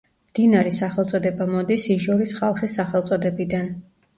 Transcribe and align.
მდინარის 0.29 0.79
სახელწოდება 0.83 1.47
მოდის 1.51 1.85
იჟორის 1.97 2.35
ხალხის 2.41 2.79
სახელწოდებიდან. 2.81 3.71